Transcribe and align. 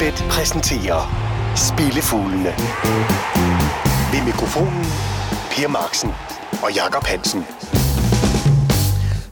Unibet 0.00 0.24
præsenterer 0.30 1.00
Spillefuglene. 1.56 2.54
Ved 4.12 4.24
mikrofonen 4.24 4.84
Per 5.50 5.68
Marksen 5.68 6.10
og 6.62 6.72
Jakob 6.74 7.04
Hansen. 7.04 7.44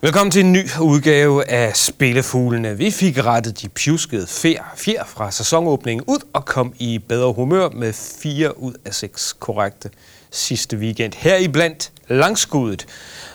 Velkommen 0.00 0.30
til 0.30 0.44
en 0.44 0.52
ny 0.52 0.66
udgave 0.80 1.50
af 1.50 1.76
Spillefuglene. 1.76 2.76
Vi 2.76 2.90
fik 2.90 3.24
rettet 3.24 3.62
de 3.62 3.68
pjuskede 3.68 4.26
fjer, 4.26 4.62
fjer 4.76 5.04
fra 5.04 5.30
sæsonåbningen 5.30 6.04
ud 6.06 6.18
og 6.32 6.44
kom 6.44 6.72
i 6.78 6.98
bedre 6.98 7.32
humør 7.32 7.68
med 7.68 7.92
fire 8.22 8.60
ud 8.60 8.74
af 8.84 8.94
seks 8.94 9.32
korrekte 9.32 9.90
sidste 10.30 10.76
weekend. 10.76 11.12
Her 11.16 11.36
i 11.36 11.48
blandt 11.48 11.92
langskuddet. 12.08 12.86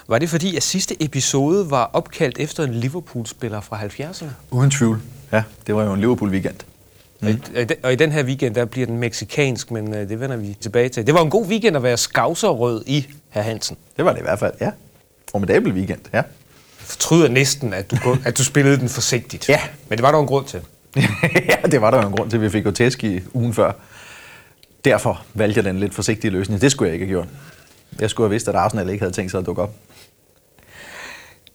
Var 0.07 0.19
det 0.19 0.29
fordi, 0.29 0.55
at 0.55 0.63
sidste 0.63 1.03
episode 1.03 1.71
var 1.71 1.89
opkaldt 1.93 2.37
efter 2.37 2.63
en 2.63 2.73
Liverpool-spiller 2.73 3.61
fra 3.61 3.79
70'erne? 3.81 4.29
Uden 4.51 4.71
tvivl. 4.71 5.01
Ja, 5.31 5.43
det 5.67 5.75
var 5.75 5.83
jo 5.83 5.93
en 5.93 5.99
Liverpool-weekend. 5.99 6.70
Mm. 7.21 7.27
Og, 7.55 7.61
i, 7.61 7.65
og 7.83 7.93
i 7.93 7.95
den 7.95 8.11
her 8.11 8.23
weekend, 8.23 8.55
der 8.55 8.65
bliver 8.65 8.87
den 8.87 8.97
meksikansk, 8.97 9.71
men 9.71 9.93
øh, 9.93 10.09
det 10.09 10.19
vender 10.19 10.37
vi 10.37 10.57
tilbage 10.61 10.89
til. 10.89 11.07
Det 11.07 11.13
var 11.13 11.21
en 11.21 11.29
god 11.29 11.45
weekend 11.47 11.77
at 11.77 11.83
være 11.83 11.97
skavserrød 11.97 12.83
i, 12.87 13.07
herr 13.29 13.43
Hansen. 13.43 13.77
Det 13.97 14.05
var 14.05 14.11
det 14.11 14.19
i 14.19 14.23
hvert 14.23 14.39
fald, 14.39 14.53
ja. 14.61 14.71
Formidabel 15.31 15.73
weekend, 15.73 15.99
ja. 16.13 16.17
Jeg 16.17 16.25
fortryder 16.79 17.27
næsten, 17.27 17.73
at 17.73 17.91
du, 17.91 18.17
at 18.25 18.37
du 18.37 18.43
spillede 18.43 18.77
den 18.77 18.89
forsigtigt. 18.89 19.49
Ja. 19.49 19.59
Men 19.89 19.97
det 19.97 20.03
var 20.03 20.11
der 20.11 20.19
en 20.19 20.27
grund 20.27 20.45
til. 20.45 20.61
ja, 21.49 21.55
det 21.71 21.81
var 21.81 21.91
der 21.91 22.01
en 22.01 22.11
grund 22.11 22.29
til, 22.29 22.37
at 22.37 22.43
vi 22.43 22.49
fik 22.49 22.65
jo 22.65 22.71
tæsk 22.71 23.03
i 23.03 23.19
ugen 23.33 23.53
før. 23.53 23.71
Derfor 24.85 25.23
valgte 25.33 25.57
jeg 25.57 25.65
den 25.65 25.79
lidt 25.79 25.93
forsigtige 25.93 26.31
løsning. 26.31 26.61
Det 26.61 26.71
skulle 26.71 26.87
jeg 26.87 26.93
ikke 26.93 27.05
have 27.05 27.13
gjort. 27.13 27.27
Jeg 27.99 28.09
skulle 28.09 28.25
have 28.25 28.31
vidst, 28.31 28.47
at 28.47 28.55
Arsenal 28.55 28.89
ikke 28.89 29.01
havde 29.01 29.13
tænkt 29.13 29.31
sig 29.31 29.39
at 29.39 29.45
dukke 29.45 29.61
op. 29.61 29.75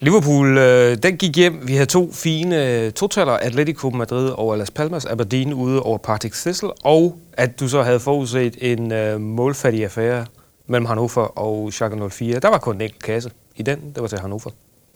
Liverpool, 0.01 0.59
øh, 0.59 0.97
den 1.03 1.17
gik 1.17 1.37
hjem. 1.37 1.69
Vi 1.69 1.73
havde 1.73 1.87
to 1.87 2.13
fine 2.13 2.67
øh, 2.67 2.93
totaler. 2.93 3.33
Atletico 3.33 3.91
Madrid 3.91 4.31
over 4.35 4.57
Las 4.57 4.71
Palmas, 4.71 5.05
Aberdeen 5.05 5.53
ude 5.53 5.83
over 5.83 5.99
Partick 5.99 6.35
Thistle, 6.35 6.71
og 6.85 7.19
at 7.33 7.61
du 7.61 7.69
så 7.69 7.83
havde 7.83 8.01
forudset 8.01 8.57
en 8.61 8.93
øh, 8.93 9.21
målfattig 9.21 9.85
affære 9.85 10.27
mellem 10.67 10.87
Hannover 10.87 11.39
og 11.39 11.73
Schalke 11.73 12.11
04. 12.11 12.39
Der 12.41 12.49
var 12.49 12.59
kun 12.59 12.75
en 12.75 12.81
enkelt 12.81 13.03
kasse 13.03 13.31
i 13.57 13.63
den. 13.63 13.79
Det 13.95 14.03
var 14.03 14.09
til 14.09 14.19
Hannover. 14.19 14.51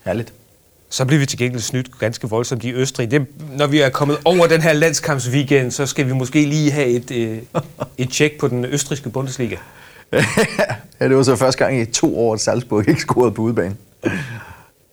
Herligt. 0.05 0.33
Så 0.89 1.05
bliver 1.05 1.21
vi 1.21 1.27
til 1.27 1.39
gengæld 1.39 1.63
snydt 1.63 1.99
ganske 1.99 2.29
voldsomt 2.29 2.65
i 2.65 2.73
Østrig. 2.73 3.11
Det, 3.11 3.27
når 3.57 3.67
vi 3.67 3.81
er 3.81 3.89
kommet 3.89 4.19
over 4.25 4.47
den 4.47 4.61
her 4.61 4.73
landskampsweekend, 4.73 5.71
så 5.71 5.87
skal 5.87 6.07
vi 6.07 6.13
måske 6.13 6.47
lige 6.47 6.71
have 6.71 6.89
et, 6.89 7.11
øh, 7.11 7.39
et 7.99 8.11
tjek 8.11 8.39
på 8.39 8.49
den 8.49 8.65
østriske 8.65 9.11
Bundesliga. 9.11 9.57
ja, 11.01 11.09
det 11.09 11.17
var 11.17 11.23
så 11.23 11.37
første 11.37 11.65
gang 11.65 11.81
i 11.81 11.85
to 11.85 12.19
år, 12.19 12.35
at 12.35 12.41
Salzburg 12.41 12.89
ikke 12.89 13.01
scorede 13.01 13.33
på 13.33 13.43
udebane. 13.43 13.77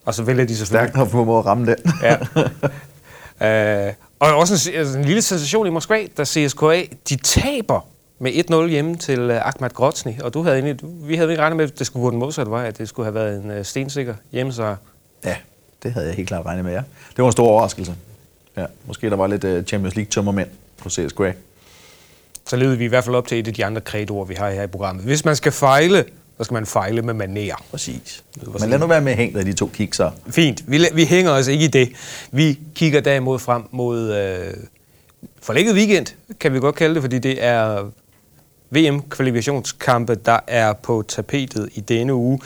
Og 0.08 0.14
så 0.14 0.22
vælger 0.22 0.44
de 0.44 0.56
selvfølgelig... 0.56 0.90
Stærkt 0.90 0.96
nok 0.96 1.26
for 1.26 1.38
at 1.38 1.46
ramme 1.46 1.66
den. 1.66 1.76
ja. 3.38 3.88
Uh, 3.88 3.94
og 4.18 4.34
også 4.34 4.70
en, 4.70 4.78
altså 4.78 4.98
en 4.98 5.04
lille 5.04 5.22
sensation 5.22 5.66
i 5.66 5.70
Moskva, 5.70 6.06
da 6.16 6.24
CSKA, 6.24 6.82
de 7.08 7.16
taber 7.16 7.86
med 8.18 8.32
1-0 8.66 8.70
hjemme 8.70 8.96
til 8.96 9.30
uh, 9.30 9.46
Ahmad 9.46 9.70
Grozny. 9.70 10.20
Og 10.20 10.34
du 10.34 10.42
havde 10.42 10.56
egentlig, 10.58 10.76
vi 10.82 11.16
havde 11.16 11.30
ikke 11.30 11.42
regnet 11.42 11.56
med, 11.56 11.64
at 11.64 11.78
det 11.78 11.86
skulle 11.86 12.02
gå 12.04 12.10
den 12.10 12.18
modsatte 12.18 12.50
vej, 12.50 12.66
at 12.66 12.78
det 12.78 12.88
skulle 12.88 13.06
have 13.06 13.14
været 13.14 13.44
en 13.44 13.58
uh, 13.58 13.64
stensikker 13.64 14.14
hjemmesejr. 14.32 14.76
Ja, 15.24 15.36
det 15.82 15.92
havde 15.92 16.06
jeg 16.06 16.14
helt 16.14 16.28
klart 16.28 16.46
regnet 16.46 16.64
med, 16.64 16.72
ja. 16.72 16.82
Det 17.16 17.18
var 17.18 17.26
en 17.26 17.32
stor 17.32 17.48
overraskelse. 17.48 17.94
Ja, 18.56 18.66
måske 18.86 19.10
der 19.10 19.16
var 19.16 19.26
lidt 19.26 19.44
uh, 19.44 19.62
Champions 19.62 19.96
League 19.96 20.10
tømmermænd 20.10 20.48
på 20.76 20.90
CSKA. 20.90 21.32
Så 22.46 22.56
levede 22.56 22.78
vi 22.78 22.84
i 22.84 22.88
hvert 22.88 23.04
fald 23.04 23.16
op 23.16 23.26
til 23.26 23.38
et 23.38 23.48
af 23.48 23.54
de 23.54 23.64
andre 23.64 23.80
kredoer, 23.80 24.24
vi 24.24 24.34
har 24.34 24.50
her 24.50 24.62
i 24.62 24.66
programmet. 24.66 25.04
Hvis 25.04 25.24
man 25.24 25.36
skal 25.36 25.52
fejle, 25.52 26.04
så 26.38 26.44
skal 26.44 26.54
man 26.54 26.66
fejle 26.66 27.02
med 27.02 27.14
maner. 27.14 27.64
Præcis. 27.70 28.24
Men 28.60 28.70
lad 28.70 28.78
nu 28.78 28.86
være 28.86 29.00
med 29.00 29.12
at 29.12 29.18
hænge 29.18 29.44
de 29.44 29.52
to 29.52 29.66
kigger. 29.66 30.10
Fint. 30.30 30.64
Vi, 30.66 30.86
vi 30.94 31.04
hænger 31.04 31.30
os 31.30 31.46
ikke 31.46 31.64
i 31.64 31.68
det. 31.68 31.92
Vi 32.32 32.58
kigger 32.74 33.00
derimod 33.00 33.38
frem 33.38 33.62
mod 33.70 34.14
øh, 34.14 34.54
forlænget 35.42 35.74
weekend, 35.74 36.06
kan 36.40 36.52
vi 36.52 36.60
godt 36.60 36.74
kalde 36.74 36.94
det, 36.94 37.02
fordi 37.02 37.18
det 37.18 37.44
er 37.44 37.90
VM-kvalifikationskampe, 38.70 40.14
der 40.14 40.38
er 40.46 40.72
på 40.72 41.04
tapetet 41.08 41.68
i 41.74 41.80
denne 41.80 42.14
uge. 42.14 42.40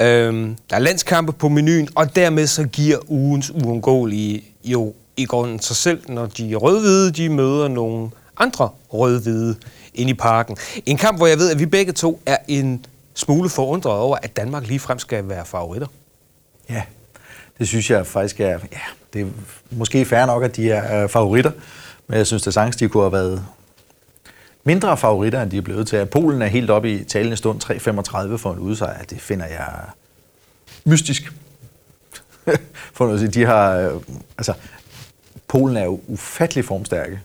Øhm, 0.00 0.56
der 0.70 0.76
er 0.76 0.80
landskampe 0.80 1.32
på 1.32 1.48
menuen, 1.48 1.88
og 1.94 2.16
dermed 2.16 2.46
så 2.46 2.64
giver 2.64 2.98
ugens 3.08 3.50
uundgåelige 3.50 4.44
jo 4.64 4.94
i 5.16 5.24
grunden 5.24 5.60
sig 5.60 5.76
selv, 5.76 6.02
når 6.08 6.26
de 6.26 6.54
rødhvide 6.54 7.10
de 7.10 7.28
møder 7.28 7.68
nogle 7.68 8.10
andre 8.36 8.68
rødhvide 8.92 9.56
ind 9.94 10.10
i 10.10 10.14
parken. 10.14 10.56
En 10.86 10.96
kamp, 10.96 11.18
hvor 11.18 11.26
jeg 11.26 11.38
ved, 11.38 11.50
at 11.50 11.58
vi 11.58 11.66
begge 11.66 11.92
to 11.92 12.20
er 12.26 12.36
en 12.48 12.84
smule 13.14 13.48
forundret 13.48 13.92
over, 13.92 14.16
at 14.22 14.36
Danmark 14.36 14.66
ligefrem 14.66 14.98
skal 14.98 15.28
være 15.28 15.44
favoritter. 15.44 15.86
Ja, 16.70 16.82
det 17.58 17.68
synes 17.68 17.90
jeg 17.90 18.06
faktisk 18.06 18.40
er... 18.40 18.58
Ja, 18.72 18.80
det 19.12 19.22
er 19.22 19.26
måske 19.70 20.04
fair 20.04 20.26
nok, 20.26 20.42
at 20.42 20.56
de 20.56 20.70
er 20.70 21.06
favoritter, 21.06 21.50
men 22.06 22.18
jeg 22.18 22.26
synes, 22.26 22.46
at 22.46 22.54
sagtens 22.54 22.76
de 22.76 22.88
kunne 22.88 23.02
have 23.02 23.12
været 23.12 23.46
mindre 24.64 24.96
favoritter, 24.96 25.42
end 25.42 25.50
de 25.50 25.56
er 25.56 25.62
blevet 25.62 25.86
til. 25.86 26.06
Polen 26.06 26.42
er 26.42 26.46
helt 26.46 26.70
oppe 26.70 26.92
i 26.92 27.04
talende 27.04 27.36
stund 27.36 27.64
3.35 27.64 28.36
for 28.36 28.52
en 28.52 28.58
udsejr. 28.58 29.02
Det 29.02 29.20
finder 29.20 29.46
jeg 29.46 29.68
mystisk. 30.84 31.32
for 32.96 33.12
at 33.12 33.18
sige, 33.18 33.30
de 33.30 33.44
har... 33.44 33.76
Øh, 33.76 34.00
altså, 34.38 34.54
Polen 35.48 35.76
er 35.76 35.84
jo 35.84 36.00
ufattelig 36.06 36.64
formstærke, 36.64 37.20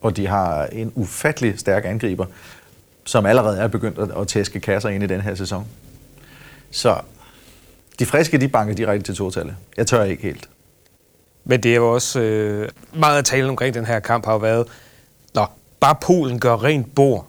og 0.00 0.16
de 0.16 0.26
har 0.26 0.66
en 0.66 0.92
ufattelig 0.94 1.58
stærk 1.58 1.84
angriber, 1.84 2.26
som 3.08 3.26
allerede 3.26 3.58
er 3.58 3.68
begyndt 3.68 3.98
at, 4.20 4.28
tæske 4.28 4.60
kasser 4.60 4.88
ind 4.88 5.04
i 5.04 5.06
den 5.06 5.20
her 5.20 5.34
sæson. 5.34 5.66
Så 6.70 6.96
de 7.98 8.06
friske, 8.06 8.38
de 8.38 8.48
banker 8.48 8.74
direkte 8.74 9.04
til 9.04 9.14
totallet. 9.14 9.56
Jeg 9.76 9.86
tør 9.86 10.04
ikke 10.04 10.22
helt. 10.22 10.48
Men 11.44 11.62
det 11.62 11.70
er 11.70 11.76
jo 11.76 11.94
også 11.94 12.20
øh, 12.20 12.68
meget 12.94 13.18
at 13.18 13.24
tale 13.24 13.48
omkring 13.48 13.74
den 13.74 13.86
her 13.86 14.00
kamp 14.00 14.24
har 14.24 14.32
jo 14.32 14.38
været, 14.38 14.66
når 15.34 15.58
bare 15.80 15.94
Polen 16.00 16.40
gør 16.40 16.64
rent 16.64 16.94
bord 16.94 17.26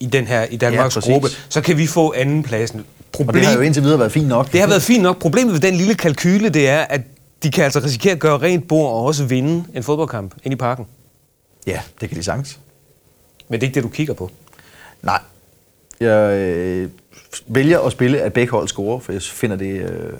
i 0.00 0.06
den 0.06 0.26
her 0.26 0.44
i 0.44 0.56
Danmarks 0.56 0.96
ja, 0.96 1.12
gruppe, 1.12 1.28
så 1.48 1.60
kan 1.60 1.78
vi 1.78 1.86
få 1.86 2.12
andenpladsen. 2.16 2.84
Problem, 3.12 3.28
og 3.28 3.34
det 3.34 3.46
har 3.46 3.54
jo 3.54 3.60
indtil 3.60 3.82
videre 3.82 3.98
været 3.98 4.12
fint 4.12 4.28
nok. 4.28 4.52
Det 4.52 4.60
har 4.60 4.68
været 4.68 4.82
fint 4.82 5.02
nok. 5.02 5.18
Problemet 5.18 5.52
ved 5.52 5.60
den 5.60 5.74
lille 5.74 5.94
kalkyle, 5.94 6.48
det 6.48 6.68
er, 6.68 6.80
at 6.80 7.00
de 7.42 7.50
kan 7.50 7.64
altså 7.64 7.80
risikere 7.80 8.12
at 8.12 8.18
gøre 8.18 8.38
rent 8.38 8.68
bord 8.68 8.92
og 8.92 9.04
også 9.04 9.24
vinde 9.24 9.64
en 9.74 9.82
fodboldkamp 9.82 10.34
ind 10.44 10.52
i 10.52 10.56
parken. 10.56 10.86
Ja, 11.66 11.80
det 12.00 12.08
kan 12.08 12.18
de 12.18 12.22
sagtens. 12.22 12.58
Men 13.48 13.60
det 13.60 13.66
er 13.66 13.68
ikke 13.68 13.74
det, 13.74 13.82
du 13.82 13.88
kigger 13.88 14.14
på? 14.14 14.30
Nej. 15.02 15.20
Jeg 16.00 16.32
øh, 16.32 16.88
vælger 17.46 17.80
at 17.80 17.92
spille, 17.92 18.20
at 18.20 18.32
begge 18.32 18.50
hold 18.50 18.68
scorer, 18.68 18.98
for 18.98 19.12
jeg 19.12 19.22
finder 19.22 19.56
det... 19.56 19.80
Øh, 19.80 20.12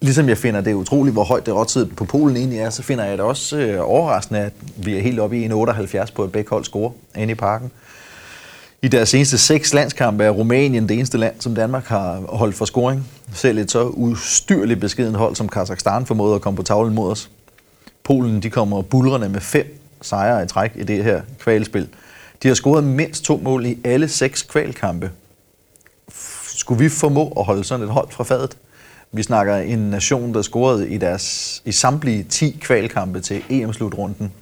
ligesom 0.00 0.28
jeg 0.28 0.38
finder 0.38 0.60
det 0.60 0.74
utroligt, 0.74 1.14
hvor 1.14 1.24
højt 1.24 1.46
det 1.46 1.54
rådtid 1.54 1.86
på 1.86 2.04
Polen 2.04 2.36
egentlig 2.36 2.58
er, 2.58 2.70
så 2.70 2.82
finder 2.82 3.04
jeg 3.04 3.18
det 3.18 3.24
også 3.24 3.56
øh, 3.56 3.90
overraskende, 3.90 4.40
at 4.40 4.52
vi 4.76 4.96
er 4.96 5.00
helt 5.00 5.20
oppe 5.20 5.38
i 5.38 5.44
en 5.44 5.52
78 5.52 6.10
på, 6.10 6.22
at 6.22 6.32
begge 6.32 6.50
hold 6.50 6.64
scorer 6.64 6.90
inde 7.16 7.32
i 7.32 7.34
parken. 7.34 7.70
I 8.84 8.88
deres 8.88 9.08
seneste 9.08 9.38
seks 9.38 9.74
landskampe 9.74 10.24
er 10.24 10.30
Rumænien 10.30 10.88
det 10.88 10.96
eneste 10.96 11.18
land, 11.18 11.34
som 11.38 11.54
Danmark 11.54 11.84
har 11.84 12.20
holdt 12.28 12.54
for 12.54 12.64
scoring. 12.64 13.06
Selv 13.34 13.58
et 13.58 13.70
så 13.70 13.84
ustyrligt 13.84 14.80
beskeden 14.80 15.14
hold 15.14 15.36
som 15.36 15.48
Kazakhstan 15.48 16.06
formåede 16.06 16.34
at 16.34 16.40
komme 16.40 16.56
på 16.56 16.62
tavlen 16.62 16.94
mod 16.94 17.10
os. 17.10 17.30
Polen 18.04 18.42
de 18.42 18.50
kommer 18.50 18.82
bulrende 18.82 19.28
med 19.28 19.40
fem 19.40 19.78
sejre 20.00 20.44
i 20.44 20.46
træk 20.46 20.72
i 20.74 20.82
det 20.82 21.04
her 21.04 21.22
kvalspil. 21.38 21.88
De 22.42 22.48
har 22.48 22.54
scoret 22.54 22.84
mindst 22.84 23.24
to 23.24 23.40
mål 23.42 23.66
i 23.66 23.78
alle 23.84 24.08
seks 24.08 24.42
kvalkampe. 24.42 25.10
Skulle 26.46 26.78
vi 26.78 26.88
formå 26.88 27.32
at 27.38 27.44
holde 27.44 27.64
sådan 27.64 27.86
et 27.86 27.92
hold 27.92 28.10
fra 28.10 28.24
fadet? 28.24 28.56
Vi 29.12 29.22
snakker 29.22 29.56
en 29.56 29.78
nation, 29.78 30.34
der 30.34 30.42
scorede 30.42 30.90
i, 30.90 30.98
deres, 30.98 31.62
i 31.64 31.72
samtlige 31.72 32.24
10 32.24 32.58
kvalkampe 32.60 33.20
til 33.20 33.42
EM-slutrunden. 33.50 34.32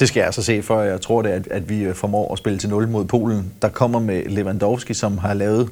Det 0.00 0.08
skal 0.08 0.20
jeg 0.20 0.26
altså 0.26 0.42
se, 0.42 0.62
for 0.62 0.82
jeg 0.82 1.00
tror 1.00 1.22
det, 1.22 1.30
at, 1.30 1.48
at 1.48 1.68
vi 1.68 1.82
øh, 1.82 1.94
formår 1.94 2.32
at 2.32 2.38
spille 2.38 2.58
til 2.58 2.68
0 2.68 2.88
mod 2.88 3.04
Polen. 3.04 3.52
Der 3.62 3.68
kommer 3.68 3.98
med 3.98 4.24
Lewandowski, 4.24 4.94
som 4.94 5.18
har 5.18 5.34
lavet 5.34 5.70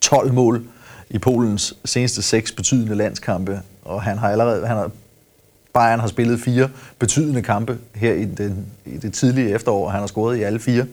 12 0.00 0.32
mål 0.32 0.64
i 1.10 1.18
Polens 1.18 1.76
seneste 1.84 2.22
seks 2.22 2.52
betydende 2.52 2.94
landskampe, 2.94 3.60
og 3.84 4.02
han 4.02 4.18
har 4.18 4.30
allerede 4.30 4.66
han 4.66 4.76
har 4.76 4.90
Bayern 5.76 6.00
har 6.00 6.06
spillet 6.06 6.40
fire 6.40 6.68
betydende 6.98 7.42
kampe 7.42 7.78
her 7.94 8.12
i, 8.12 8.24
den, 8.24 8.66
i 8.86 8.96
det 8.96 9.12
tidlige 9.12 9.50
efterår, 9.54 9.84
og 9.84 9.92
han 9.92 10.00
har 10.00 10.06
scoret 10.06 10.36
i 10.36 10.42
alle 10.42 10.58
fire. 10.58 10.86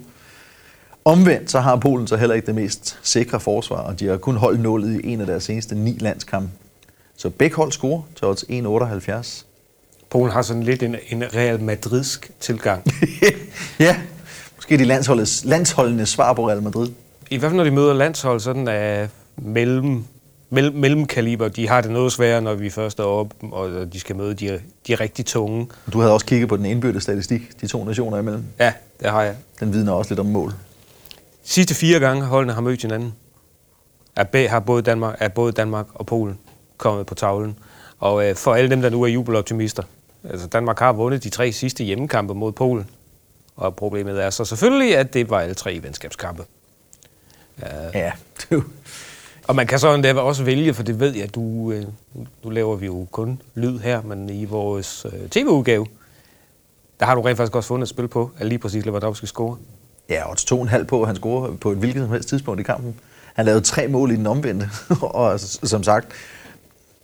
Omvendt 1.06 1.52
så 1.52 1.60
har 1.60 1.76
Polen 1.76 2.08
så 2.08 2.18
heller 2.18 2.36
ikke 2.36 2.48
det 2.48 2.56
mest 2.56 3.00
sikre 3.04 3.40
forsvar, 3.40 3.78
og 3.78 4.00
de 4.00 4.08
har 4.08 4.18
kun 4.18 4.36
holdt 4.38 4.60
nålet 4.60 5.02
i 5.02 5.08
en 5.14 5.22
af 5.22 5.28
deres 5.28 5.44
seneste 5.44 5.76
ni 5.76 5.98
landskampe. 6.00 6.50
Så 7.18 7.30
begge 7.30 7.56
hold 7.56 7.72
scorer 7.72 8.02
til 8.16 8.28
odds 8.28 8.44
1,78. 8.44 9.46
Polen 10.10 10.32
har 10.32 10.42
sådan 10.42 10.64
lidt 10.64 10.84
en, 10.84 10.96
en 11.10 11.24
Real 11.36 11.62
Madridsk 11.62 12.32
tilgang. 12.40 12.84
ja, 13.80 13.96
måske 14.56 14.78
de 14.78 14.84
landsholdets, 14.84 15.46
landsholdenes 15.46 16.10
svar 16.10 16.34
på 16.34 16.48
Real 16.48 16.62
Madrid. 16.62 16.90
I 17.30 17.38
hvert 17.38 17.50
fald 17.50 17.58
når 17.58 17.64
de 17.64 17.72
møder 17.72 17.94
landshold 17.94 18.40
sådan 18.40 18.68
af 18.68 19.10
mellem 19.38 20.04
mell- 20.54 20.72
mellemkaliber, 20.72 21.48
de 21.48 21.68
har 21.68 21.82
det 21.82 21.92
noget 21.92 22.12
sværere, 22.12 22.42
når 22.42 22.54
vi 22.54 22.70
først 22.70 23.00
er 23.00 23.04
oppe, 23.04 23.36
og 23.52 23.94
de 23.94 24.00
skal 24.00 24.16
møde 24.16 24.34
de, 24.34 24.62
de 24.88 24.96
rigtig 24.96 25.26
tunge. 25.26 25.68
Du 25.94 26.00
havde 26.00 26.14
også 26.14 26.26
kigget 26.26 26.50
på 26.50 26.58
den 26.58 26.66
indbyrde 26.66 27.02
statistik, 27.02 27.62
de 27.62 27.68
to 27.68 27.84
nationer 27.84 28.18
imellem. 28.20 28.44
Ja, 28.60 28.74
det 29.00 29.10
har 29.10 29.22
jeg. 29.24 29.36
Den 29.60 29.74
vidner 29.74 29.92
også 29.92 30.12
lidt 30.12 30.20
om 30.20 30.26
mål. 30.26 30.54
Sidste 31.44 31.76
fire 31.76 32.00
gange 32.00 32.24
holdene 32.24 32.54
har 32.54 32.62
mødt 32.62 32.82
hinanden, 32.82 33.14
er, 34.16 34.48
har 34.48 34.60
både 34.60 34.82
Danmark, 34.82 35.16
er 35.20 35.28
både 35.28 35.52
Danmark 35.52 35.86
og 35.94 36.06
Polen 36.06 36.40
kommet 36.78 37.06
på 37.06 37.16
tavlen. 37.16 37.60
Og 38.00 38.30
øh, 38.30 38.36
for 38.36 38.54
alle 38.54 38.70
dem, 38.70 38.82
der 38.82 38.90
nu 38.90 39.04
er 39.04 39.08
jubeloptimister, 39.08 39.84
Altså, 40.30 40.48
Danmark 40.48 40.80
har 40.80 40.92
vundet 40.92 41.24
de 41.24 41.30
tre 41.30 41.52
sidste 41.52 41.84
hjemmekampe 41.84 42.34
mod 42.34 42.52
Polen. 42.52 42.90
Og 43.56 43.76
problemet 43.76 44.24
er 44.24 44.30
så 44.30 44.46
selvfølgelig, 44.46 44.98
at 44.98 45.14
det 45.14 45.30
var 45.30 45.40
alle 45.40 45.54
tre 45.54 45.80
venskabskampe. 45.84 46.44
Ja, 47.94 48.12
Og 49.48 49.56
man 49.56 49.68
kan 49.68 49.80
så 49.80 49.94
endda 49.94 50.14
også 50.14 50.44
vælge, 50.44 50.74
for 50.74 50.84
det 50.84 51.00
ved 51.00 51.16
jeg, 51.16 51.36
du, 51.36 51.72
øh, 51.72 51.86
nu 52.44 52.50
laver 52.50 52.76
vi 52.76 52.86
jo 52.86 53.08
kun 53.12 53.42
lyd 53.56 53.80
her, 53.80 54.02
men 54.02 54.30
i 54.30 54.46
vores 54.46 55.06
øh, 55.06 55.30
tv-udgave, 55.30 55.88
der 57.00 57.06
har 57.06 57.16
du 57.16 57.22
rent 57.22 57.38
faktisk 57.38 57.56
også 57.56 57.68
fundet 57.68 57.86
et 57.86 57.90
spil 57.90 58.08
på, 58.08 58.32
at 58.38 58.48
lige 58.48 58.60
præcis 58.60 58.86
Lewandowski 58.86 59.26
score. 59.26 59.58
Ja, 60.10 60.30
og 60.30 60.38
to 60.38 60.62
en 60.62 60.68
halv 60.68 60.86
på, 60.86 61.06
han 61.06 61.16
scorer 61.16 61.56
på 61.56 61.72
et 61.72 61.78
hvilket 61.78 62.02
som 62.02 62.12
helst 62.12 62.30
tidspunkt 62.30 62.60
i 62.60 62.64
kampen. 62.64 62.96
Han 63.34 63.46
lavede 63.46 63.62
tre 63.62 63.88
mål 63.88 64.12
i 64.12 64.16
den 64.16 64.28
omvendte, 64.28 64.70
og 65.02 65.40
som 65.40 65.84
sagt, 65.84 66.08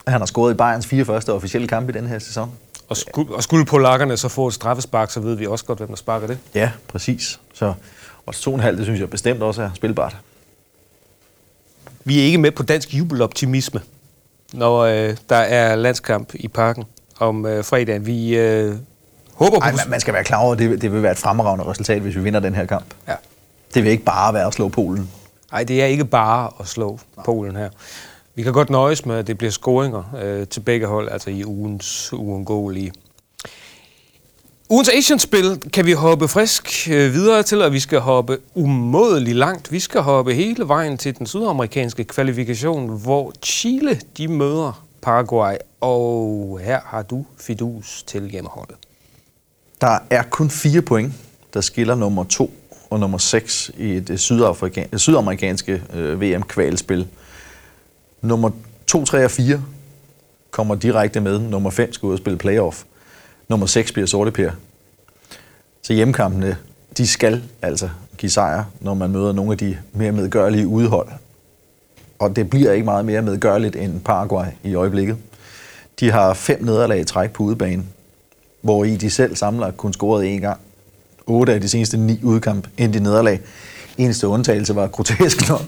han 0.07 0.21
har 0.21 0.25
scoret 0.25 0.53
i 0.53 0.57
Bayerns 0.57 0.87
fire 0.87 1.05
første 1.05 1.33
officielle 1.33 1.67
kampe 1.67 1.91
i 1.91 1.95
den 1.95 2.07
her 2.07 2.19
sæson. 2.19 2.51
Og, 2.89 2.97
skulle, 2.97 3.35
og 3.35 3.43
skulle 3.43 3.65
polakkerne 3.65 4.17
så 4.17 4.27
få 4.27 4.47
et 4.47 4.53
straffespark, 4.53 5.11
så 5.11 5.19
ved 5.19 5.35
vi 5.35 5.45
også 5.45 5.65
godt, 5.65 5.77
hvem 5.77 5.87
der 5.87 5.95
sparker 5.95 6.27
det. 6.27 6.37
Ja, 6.55 6.71
præcis. 6.87 7.39
Så 7.53 7.73
og 8.25 8.35
to 8.35 8.53
en 8.53 8.59
halv, 8.59 8.77
det 8.77 8.85
synes 8.85 8.99
jeg 8.99 9.09
bestemt 9.09 9.43
også 9.43 9.61
er 9.61 9.69
spilbart. 9.75 10.17
Vi 12.03 12.19
er 12.19 12.23
ikke 12.23 12.37
med 12.37 12.51
på 12.51 12.63
dansk 12.63 12.93
jubeloptimisme, 12.93 13.81
når 14.53 14.77
øh, 14.79 15.17
der 15.29 15.35
er 15.35 15.75
landskamp 15.75 16.35
i 16.35 16.47
parken 16.47 16.83
om 17.19 17.45
øh, 17.45 17.63
fredagen. 17.63 18.05
Vi 18.05 18.37
øh, 18.37 18.75
håber 19.33 19.59
på... 19.59 19.65
Ej, 19.65 19.73
man- 19.89 19.99
skal 19.99 20.13
være 20.13 20.23
klar 20.23 20.37
over, 20.37 20.53
at 20.53 20.59
det, 20.59 20.81
det 20.81 20.93
vil 20.93 21.03
være 21.03 21.11
et 21.11 21.17
fremragende 21.17 21.65
resultat, 21.65 22.01
hvis 22.01 22.15
vi 22.15 22.21
vinder 22.21 22.39
den 22.39 22.55
her 22.55 22.65
kamp. 22.65 22.85
Ja. 23.07 23.13
Det 23.73 23.83
vil 23.83 23.91
ikke 23.91 24.03
bare 24.03 24.33
være 24.33 24.47
at 24.47 24.53
slå 24.53 24.69
Polen. 24.69 25.09
Nej, 25.51 25.63
det 25.63 25.81
er 25.81 25.85
ikke 25.85 26.05
bare 26.05 26.51
at 26.59 26.67
slå 26.67 26.99
Polen 27.25 27.55
her. 27.55 27.69
Vi 28.35 28.43
kan 28.43 28.53
godt 28.53 28.69
nøjes 28.69 29.05
med, 29.05 29.15
at 29.15 29.27
det 29.27 29.37
bliver 29.37 29.51
scoringer 29.51 30.17
øh, 30.23 30.47
til 30.47 30.59
begge 30.59 30.87
hold, 30.87 31.09
altså 31.11 31.29
i 31.29 31.45
ugens 31.45 32.13
uundgåelige. 32.13 32.91
Ugens 34.71 34.89
Asian-spil 34.89 35.59
kan 35.73 35.85
vi 35.85 35.91
hoppe 35.91 36.27
frisk 36.27 36.87
øh, 36.91 37.13
videre 37.13 37.43
til, 37.43 37.61
og 37.61 37.73
vi 37.73 37.79
skal 37.79 37.99
hoppe 37.99 38.37
umådeligt 38.55 39.37
langt. 39.37 39.71
Vi 39.71 39.79
skal 39.79 40.01
hoppe 40.01 40.33
hele 40.33 40.67
vejen 40.67 40.97
til 40.97 41.17
den 41.17 41.25
sydamerikanske 41.25 42.03
kvalifikation, 42.03 43.01
hvor 43.01 43.33
Chile 43.43 43.99
de 44.17 44.27
møder 44.27 44.85
Paraguay, 45.01 45.55
og 45.81 46.59
her 46.63 46.79
har 46.85 47.01
du 47.01 47.25
fidus 47.37 48.03
til 48.07 48.29
hjemmeholdet. 48.29 48.75
Der 49.81 49.97
er 50.09 50.23
kun 50.23 50.49
fire 50.49 50.81
point, 50.81 51.13
der 51.53 51.61
skiller 51.61 51.95
nummer 51.95 52.23
to 52.23 52.51
og 52.89 52.99
nummer 52.99 53.17
6 53.17 53.71
i 53.77 53.99
det 53.99 54.09
øh, 54.09 54.17
sydafrika- 54.17 54.87
øh, 54.93 54.99
sydamerikanske 54.99 55.83
øh, 55.93 56.21
VM-kvalspil. 56.21 57.07
Nummer 58.21 58.51
2, 58.87 59.05
3 59.05 59.25
og 59.25 59.31
4 59.31 59.63
kommer 60.51 60.75
direkte 60.75 61.19
med. 61.19 61.39
Nummer 61.39 61.69
5 61.69 61.93
skal 61.93 62.07
ud 62.07 62.11
og 62.13 62.17
spille 62.17 62.37
playoff. 62.37 62.83
Nummer 63.49 63.65
6 63.65 63.91
bliver 63.91 64.07
sorte 64.07 64.31
per. 64.31 64.51
Så 65.81 65.93
hjemmekampene, 65.93 66.57
de 66.97 67.07
skal 67.07 67.43
altså 67.61 67.89
give 68.17 68.29
sejr, 68.29 68.63
når 68.81 68.93
man 68.93 69.09
møder 69.09 69.31
nogle 69.31 69.51
af 69.51 69.57
de 69.57 69.77
mere 69.93 70.11
medgørlige 70.11 70.67
udhold. 70.67 71.07
Og 72.19 72.35
det 72.35 72.49
bliver 72.49 72.71
ikke 72.71 72.85
meget 72.85 73.05
mere 73.05 73.21
medgørligt 73.21 73.75
end 73.75 74.01
Paraguay 74.01 74.45
i 74.63 74.73
øjeblikket. 74.73 75.17
De 75.99 76.11
har 76.11 76.33
fem 76.33 76.63
nederlag 76.63 76.99
i 76.99 77.03
træk 77.03 77.31
på 77.31 77.43
udebane, 77.43 77.83
hvor 78.61 78.83
i 78.83 78.95
de 78.95 79.09
selv 79.09 79.35
samler 79.35 79.71
kun 79.71 79.93
scoret 79.93 80.35
én 80.35 80.39
gang. 80.39 80.59
8 81.25 81.53
af 81.53 81.61
de 81.61 81.69
seneste 81.69 81.97
ni 81.97 82.19
udkamp 82.23 82.67
endte 82.77 82.99
i 82.99 83.01
nederlag. 83.01 83.41
Eneste 83.97 84.27
undtagelse 84.27 84.75
var 84.75 84.87
grotesk 84.87 85.49
nok 85.49 85.61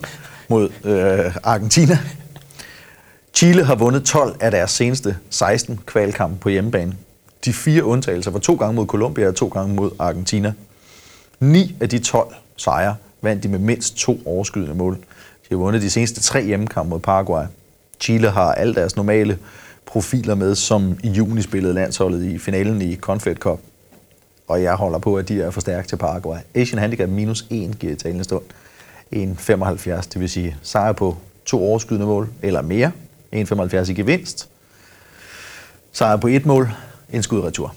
mod 0.48 0.70
øh, 0.84 1.36
Argentina. 1.44 2.00
Chile 3.34 3.64
har 3.64 3.76
vundet 3.76 4.04
12 4.04 4.36
af 4.40 4.52
deres 4.52 4.72
seneste 4.72 5.18
16 5.30 5.80
kvalkampe 5.86 6.38
på 6.40 6.50
hjemmebane. 6.50 6.96
De 7.46 7.54
fire 7.54 7.84
undtagelser 7.84 8.32
var 8.32 8.40
to 8.40 8.56
gange 8.56 8.74
mod 8.74 8.86
Colombia 8.86 9.28
og 9.28 9.36
to 9.36 9.48
gange 9.48 9.76
mod 9.76 9.92
Argentina. 10.00 10.54
Ni 11.40 11.76
af 11.80 11.90
de 11.90 12.00
12 12.00 12.34
sejre 12.56 12.96
vandt 13.22 13.44
de 13.44 13.48
med 13.48 13.60
mindst 13.60 13.98
to 13.98 14.20
overskydende 14.26 14.76
mål. 14.76 14.96
De 14.96 15.48
har 15.50 15.58
vundet 15.58 15.82
de 15.82 15.90
seneste 15.90 16.22
tre 16.22 16.44
hjemmekampe 16.44 16.90
mod 16.90 17.00
Paraguay. 17.00 17.46
Chile 18.00 18.30
har 18.30 18.54
alle 18.54 18.76
deres 18.76 18.96
normale 18.96 19.38
profiler 19.86 20.36
med, 20.36 20.56
som 20.56 20.98
i 21.04 21.10
juni 21.10 21.42
spillede 21.42 21.74
landsholdet 21.74 22.24
i 22.24 22.38
finalen 22.38 22.82
i 22.82 22.96
Confed 22.96 23.36
Cup. 23.36 23.60
Og 24.48 24.64
jeg 24.64 24.76
holder 24.76 25.00
på, 25.00 25.16
at 25.16 25.28
de 25.28 25.42
er 25.42 25.52
for 25.52 25.62
stærke 25.62 25.88
til 25.88 25.96
Paraguay. 25.96 26.38
Asian 26.56 26.80
Handicap 26.80 27.10
minus 27.10 27.46
1 27.50 27.80
giver 27.80 27.94
i 27.94 27.96
talende 27.96 28.24
stund 28.24 28.44
1,75, 29.16 30.02
det 30.14 30.20
vil 30.20 30.30
sige 30.30 30.58
sejr 30.62 30.92
på 30.92 31.18
to 31.46 31.64
overskydende 31.64 32.06
mål 32.06 32.30
eller 32.42 32.62
mere. 32.62 32.92
1,75 33.36 33.92
i 33.92 33.94
gevinst. 33.94 34.50
Sejr 35.92 36.18
på 36.18 36.28
et 36.28 36.46
mål, 36.46 36.70
en 37.14 37.24
skudretur. 37.24 37.76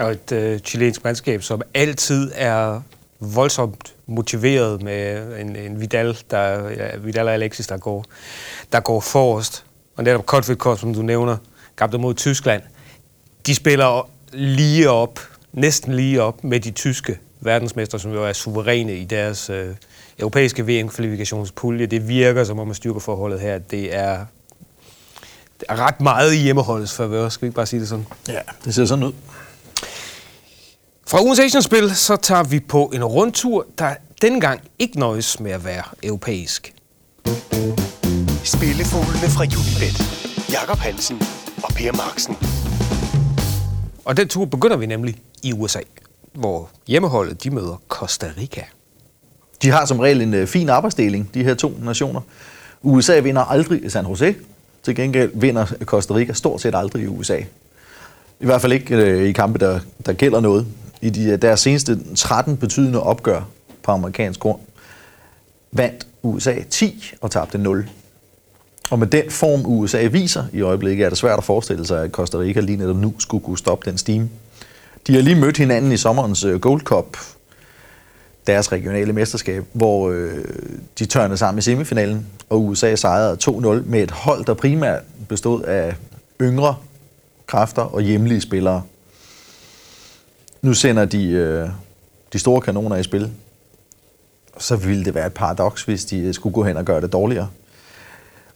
Og 0.00 0.10
et 0.10 0.32
øh, 0.32 0.58
chilensk 0.58 1.04
mandskab, 1.04 1.42
som 1.42 1.62
altid 1.74 2.32
er 2.34 2.80
voldsomt 3.20 3.94
motiveret 4.06 4.82
med 4.82 5.40
en, 5.40 5.56
en 5.56 5.80
Vidal, 5.80 6.18
der, 6.30 6.68
ja, 6.68 6.96
Vidal 6.96 7.26
og 7.26 7.34
Alexis, 7.34 7.66
der 7.66 7.76
går, 7.76 8.04
der 8.72 8.80
går 8.80 9.00
forrest. 9.00 9.64
Og 9.96 10.04
netop 10.04 10.24
Confed 10.24 10.56
Cup, 10.56 10.78
som 10.78 10.94
du 10.94 11.02
nævner, 11.02 11.36
kampen 11.76 12.00
mod 12.00 12.14
Tyskland, 12.14 12.62
de 13.46 13.54
spiller 13.54 14.08
lige 14.32 14.90
op, 14.90 15.20
næsten 15.52 15.94
lige 15.94 16.22
op 16.22 16.44
med 16.44 16.60
de 16.60 16.70
tyske 16.70 17.18
verdensmester, 17.40 17.98
som 17.98 18.12
jo 18.12 18.24
er 18.24 18.32
suveræne 18.32 18.96
i 18.96 19.04
deres 19.04 19.50
øh, 19.50 19.74
europæiske 20.18 20.66
VM-kvalifikationspulje. 20.66 21.86
Det 21.86 22.08
virker 22.08 22.44
som 22.44 22.58
om, 22.58 22.70
at 22.70 22.76
styrkeforholdet 22.76 23.40
her, 23.40 23.58
det 23.58 23.94
er, 23.94 24.26
er 25.68 25.76
ret 25.76 26.00
meget 26.00 26.34
i 26.34 26.36
hjemmeholdets 26.36 26.92
favør. 26.94 27.28
Skal 27.28 27.42
vi 27.42 27.46
ikke 27.46 27.56
bare 27.56 27.66
sige 27.66 27.80
det 27.80 27.88
sådan? 27.88 28.06
Ja, 28.28 28.40
det 28.64 28.74
ser 28.74 28.84
sådan 28.84 29.04
ud. 29.04 29.12
Fra 31.06 31.22
ugens 31.22 31.40
Asian-spil, 31.40 31.96
så 31.96 32.16
tager 32.16 32.42
vi 32.42 32.60
på 32.60 32.90
en 32.94 33.04
rundtur, 33.04 33.66
der 33.78 33.94
dengang 34.22 34.60
ikke 34.78 34.98
nøjes 34.98 35.40
med 35.40 35.50
at 35.50 35.64
være 35.64 35.82
europæisk. 36.02 36.74
Spillefuglene 38.44 39.28
fra 39.28 39.44
Unibet. 39.44 40.28
Jakob 40.52 40.78
Hansen 40.78 41.22
og 41.62 41.70
Per 41.74 41.92
Marksen. 41.92 42.36
Og 44.04 44.16
den 44.16 44.28
tur 44.28 44.44
begynder 44.44 44.76
vi 44.76 44.86
nemlig 44.86 45.16
i 45.42 45.52
USA, 45.52 45.80
hvor 46.32 46.70
hjemmeholdet 46.86 47.44
de 47.44 47.50
møder 47.50 47.82
Costa 47.88 48.30
Rica. 48.38 48.62
De 49.62 49.70
har 49.70 49.86
som 49.86 50.00
regel 50.00 50.20
en 50.20 50.34
øh, 50.34 50.46
fin 50.46 50.68
arbejdsdeling, 50.68 51.34
de 51.34 51.44
her 51.44 51.54
to 51.54 51.72
nationer. 51.82 52.20
USA 52.82 53.18
vinder 53.20 53.42
aldrig 53.42 53.84
i 53.84 53.88
San 53.90 54.06
Jose. 54.06 54.34
Til 54.88 54.96
gengæld 54.96 55.30
vinder 55.34 55.66
Costa 55.84 56.14
Rica 56.14 56.32
stort 56.32 56.60
set 56.60 56.74
aldrig 56.74 57.02
i 57.02 57.06
USA. 57.06 57.38
I 58.40 58.44
hvert 58.44 58.60
fald 58.60 58.72
ikke 58.72 58.96
øh, 58.96 59.28
i 59.28 59.32
kampe, 59.32 59.58
der, 59.58 59.80
der 60.06 60.12
gælder 60.12 60.40
noget. 60.40 60.66
I 61.00 61.10
de, 61.10 61.24
øh, 61.24 61.42
deres 61.42 61.60
seneste 61.60 62.14
13 62.14 62.56
betydende 62.56 63.02
opgør 63.02 63.42
på 63.82 63.92
amerikansk 63.92 64.40
grund, 64.40 64.60
vandt 65.72 66.06
USA 66.22 66.54
10 66.70 67.12
og 67.20 67.30
tabte 67.30 67.58
0. 67.58 67.88
Og 68.90 68.98
med 68.98 69.06
den 69.06 69.30
form, 69.30 69.66
USA 69.66 70.06
viser 70.06 70.44
i 70.52 70.60
øjeblikket, 70.60 71.04
er 71.04 71.08
det 71.08 71.18
svært 71.18 71.38
at 71.38 71.44
forestille 71.44 71.86
sig, 71.86 72.04
at 72.04 72.10
Costa 72.10 72.38
Rica 72.38 72.60
lige 72.60 72.76
netop 72.76 72.96
nu 72.96 73.14
skulle 73.18 73.44
kunne 73.44 73.58
stoppe 73.58 73.90
den 73.90 73.98
stime. 73.98 74.28
De 75.06 75.14
har 75.14 75.22
lige 75.22 75.40
mødt 75.40 75.56
hinanden 75.56 75.92
i 75.92 75.96
sommerens 75.96 76.44
øh, 76.44 76.60
Gold 76.60 76.80
Cup, 76.80 77.16
deres 78.48 78.72
regionale 78.72 79.12
mesterskab, 79.12 79.64
hvor 79.72 80.10
øh, 80.10 80.44
de 80.98 81.06
tørnede 81.06 81.36
sammen 81.36 81.58
i 81.58 81.62
semifinalen, 81.62 82.26
og 82.50 82.64
USA 82.64 82.94
sejrede 82.94 83.38
2-0 83.44 83.50
med 83.84 84.02
et 84.02 84.10
hold, 84.10 84.44
der 84.44 84.54
primært 84.54 85.02
bestod 85.28 85.62
af 85.62 85.96
yngre 86.40 86.76
kræfter 87.46 87.82
og 87.82 88.02
hjemlige 88.02 88.40
spillere. 88.40 88.82
Nu 90.62 90.74
sender 90.74 91.04
de 91.04 91.28
øh, 91.28 91.68
de 92.32 92.38
store 92.38 92.60
kanoner 92.60 92.96
i 92.96 93.02
spil. 93.02 93.30
Så 94.58 94.76
ville 94.76 95.04
det 95.04 95.14
være 95.14 95.26
et 95.26 95.34
paradoks, 95.34 95.82
hvis 95.82 96.04
de 96.04 96.18
øh, 96.18 96.34
skulle 96.34 96.54
gå 96.54 96.64
hen 96.64 96.76
og 96.76 96.84
gøre 96.84 97.00
det 97.00 97.12
dårligere. 97.12 97.48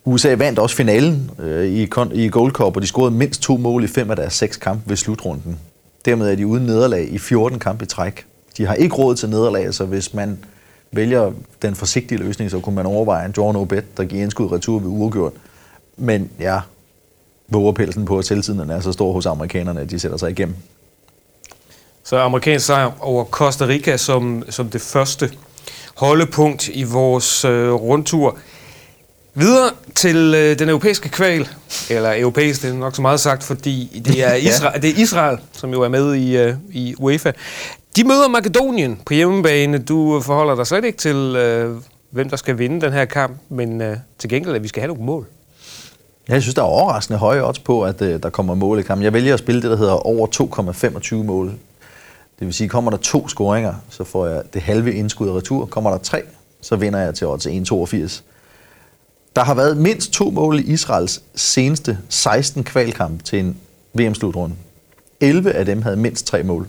USA 0.04 0.34
vandt 0.34 0.58
også 0.58 0.76
finalen 0.76 1.30
øh, 1.38 1.66
i, 1.66 1.82
i 2.12 2.28
Gold 2.28 2.52
Cup, 2.52 2.76
og 2.76 2.82
de 2.82 2.86
scorede 2.86 3.10
mindst 3.10 3.42
to 3.42 3.56
mål 3.56 3.84
i 3.84 3.86
fem 3.86 4.10
af 4.10 4.16
deres 4.16 4.34
seks 4.34 4.56
kampe 4.56 4.90
ved 4.90 4.96
slutrunden. 4.96 5.58
Dermed 6.04 6.30
er 6.30 6.34
de 6.34 6.46
uden 6.46 6.66
nederlag 6.66 7.12
i 7.12 7.18
14 7.18 7.58
kampe 7.58 7.84
i 7.84 7.86
træk. 7.86 8.26
De 8.56 8.66
har 8.66 8.74
ikke 8.74 8.94
råd 8.94 9.16
til 9.16 9.28
nederlag, 9.28 9.74
så 9.74 9.84
hvis 9.84 10.14
man 10.14 10.38
vælger 10.92 11.32
den 11.62 11.74
forsigtige 11.74 12.18
løsning, 12.18 12.50
så 12.50 12.60
kunne 12.60 12.74
man 12.74 12.86
overveje 12.86 13.26
en 13.26 13.32
draw 13.32 13.52
no 13.52 13.64
bet, 13.64 13.96
der 13.96 14.04
giver 14.04 14.22
indskud 14.22 14.52
retur 14.52 14.78
ved 14.78 14.88
uafgjort. 14.88 15.32
Men 15.96 16.30
ja, 16.40 16.60
vågerpelsen 17.48 18.04
på, 18.04 18.18
at 18.18 18.24
selvtiden 18.24 18.70
er 18.70 18.80
så 18.80 18.92
stor 18.92 19.12
hos 19.12 19.26
amerikanerne, 19.26 19.80
at 19.80 19.90
de 19.90 19.98
sætter 19.98 20.18
sig 20.18 20.30
igennem. 20.30 20.56
Så 22.04 22.18
amerikansk 22.18 22.66
sejr 22.66 22.90
over 23.00 23.24
Costa 23.24 23.66
Rica 23.66 23.96
som, 23.96 24.44
som 24.48 24.68
det 24.68 24.80
første 24.80 25.30
holdepunkt 25.94 26.68
i 26.68 26.82
vores 26.82 27.44
øh, 27.44 27.72
rundtur. 27.72 28.38
Videre 29.34 29.70
til 29.94 30.34
øh, 30.36 30.58
den 30.58 30.68
europæiske 30.68 31.08
kval, 31.08 31.48
eller 31.90 32.20
europæisk, 32.20 32.62
det 32.62 32.70
er 32.70 32.74
nok 32.74 32.96
så 32.96 33.02
meget 33.02 33.20
sagt, 33.20 33.42
fordi 33.42 34.02
det 34.04 34.24
er 34.24 34.34
Israel, 34.50 34.82
det 34.82 34.90
er 34.90 35.02
Israel 35.02 35.38
som 35.52 35.72
jo 35.72 35.82
er 35.82 35.88
med 35.88 36.14
i, 36.14 36.36
øh, 36.36 36.54
i 36.70 36.94
UEFA. 36.98 37.32
De 37.96 38.04
møder 38.04 38.28
Makedonien 38.28 39.00
på 39.06 39.14
hjemmebane. 39.14 39.78
Du 39.78 40.20
forholder 40.20 40.54
dig 40.54 40.66
slet 40.66 40.84
ikke 40.84 40.98
til, 40.98 41.16
øh, 41.16 41.76
hvem 42.10 42.28
der 42.28 42.36
skal 42.36 42.58
vinde 42.58 42.80
den 42.80 42.92
her 42.92 43.04
kamp, 43.04 43.38
men 43.48 43.80
øh, 43.80 43.96
til 44.18 44.30
gengæld, 44.30 44.54
at 44.54 44.62
vi 44.62 44.68
skal 44.68 44.80
have 44.80 44.88
nogle 44.88 45.04
mål. 45.04 45.26
Jeg 46.28 46.42
synes, 46.42 46.54
der 46.54 46.62
er 46.62 46.66
overraskende 46.66 47.18
høje 47.18 47.48
odds 47.48 47.58
på, 47.58 47.82
at 47.82 48.02
øh, 48.02 48.22
der 48.22 48.30
kommer 48.30 48.54
mål 48.54 48.78
i 48.78 48.82
kampen. 48.82 49.04
Jeg 49.04 49.12
vælger 49.12 49.34
at 49.34 49.38
spille 49.38 49.62
det, 49.62 49.70
der 49.70 49.76
hedder 49.76 49.92
over 49.92 50.26
2,25 50.26 51.14
mål. 51.14 51.46
Det 52.38 52.46
vil 52.46 52.54
sige, 52.54 52.68
kommer 52.68 52.90
der 52.90 52.98
to 52.98 53.28
scoringer, 53.28 53.74
så 53.90 54.04
får 54.04 54.26
jeg 54.26 54.42
det 54.54 54.62
halve 54.62 54.94
indskud 54.94 55.28
og 55.28 55.36
retur. 55.36 55.66
Kommer 55.66 55.90
der 55.90 55.98
tre, 55.98 56.22
så 56.60 56.76
vinder 56.76 56.98
jeg 56.98 57.14
til 57.14 57.26
odds 57.26 57.46
1,82. 57.46 58.22
Der 59.36 59.44
har 59.44 59.54
været 59.54 59.76
mindst 59.76 60.12
to 60.12 60.30
mål 60.30 60.58
i 60.60 60.62
Israels 60.62 61.22
seneste 61.34 61.98
16 62.08 62.64
kvalkamp 62.64 63.24
til 63.24 63.38
en 63.38 63.56
VM-slutrunde. 63.94 64.54
11 65.20 65.52
af 65.52 65.64
dem 65.66 65.82
havde 65.82 65.96
mindst 65.96 66.26
tre 66.26 66.42
mål. 66.42 66.68